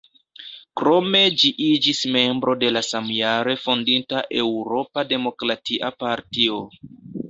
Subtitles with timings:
[0.79, 6.63] Krome ĝi iĝis membro de la samjare fondita Eŭropa Demokratia Partio.